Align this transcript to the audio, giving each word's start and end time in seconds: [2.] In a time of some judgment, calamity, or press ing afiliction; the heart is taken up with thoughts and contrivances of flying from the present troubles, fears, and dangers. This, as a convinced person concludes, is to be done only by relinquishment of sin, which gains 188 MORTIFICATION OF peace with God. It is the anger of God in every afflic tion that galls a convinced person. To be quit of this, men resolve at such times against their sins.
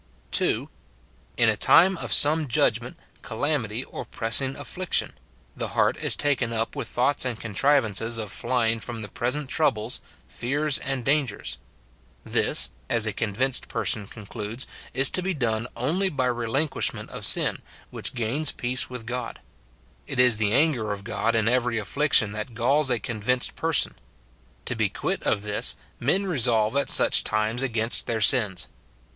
[2.] 0.31 0.67
In 1.37 1.47
a 1.47 1.55
time 1.55 1.95
of 1.95 2.11
some 2.11 2.47
judgment, 2.47 2.97
calamity, 3.21 3.83
or 3.83 4.03
press 4.03 4.41
ing 4.41 4.55
afiliction; 4.55 5.11
the 5.55 5.67
heart 5.77 5.95
is 5.97 6.15
taken 6.15 6.51
up 6.51 6.75
with 6.75 6.87
thoughts 6.87 7.23
and 7.23 7.39
contrivances 7.39 8.17
of 8.17 8.31
flying 8.31 8.79
from 8.79 9.01
the 9.01 9.07
present 9.07 9.47
troubles, 9.47 10.01
fears, 10.27 10.79
and 10.79 11.05
dangers. 11.05 11.59
This, 12.25 12.71
as 12.89 13.05
a 13.05 13.13
convinced 13.13 13.67
person 13.67 14.07
concludes, 14.07 14.65
is 14.91 15.11
to 15.11 15.21
be 15.21 15.35
done 15.35 15.67
only 15.75 16.09
by 16.09 16.25
relinquishment 16.25 17.11
of 17.11 17.23
sin, 17.23 17.61
which 17.91 18.15
gains 18.15 18.51
188 18.51 18.51
MORTIFICATION 18.51 18.55
OF 18.55 18.57
peace 18.57 18.89
with 18.89 19.05
God. 19.05 19.39
It 20.07 20.19
is 20.19 20.37
the 20.37 20.51
anger 20.51 20.91
of 20.91 21.03
God 21.03 21.35
in 21.35 21.47
every 21.47 21.75
afflic 21.77 22.13
tion 22.13 22.31
that 22.31 22.55
galls 22.55 22.89
a 22.89 22.97
convinced 22.97 23.53
person. 23.53 23.93
To 24.65 24.75
be 24.75 24.89
quit 24.89 25.21
of 25.27 25.43
this, 25.43 25.75
men 25.99 26.25
resolve 26.25 26.75
at 26.75 26.89
such 26.89 27.23
times 27.23 27.61
against 27.61 28.07
their 28.07 28.21
sins. 28.21 28.67